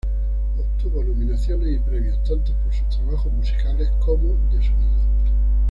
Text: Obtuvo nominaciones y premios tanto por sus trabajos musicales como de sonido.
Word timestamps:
Obtuvo 0.57 1.03
nominaciones 1.03 1.67
y 1.75 1.77
premios 1.77 2.23
tanto 2.23 2.53
por 2.63 2.73
sus 2.73 2.89
trabajos 2.89 3.31
musicales 3.33 3.87
como 3.99 4.29
de 4.49 4.55
sonido. 4.55 5.01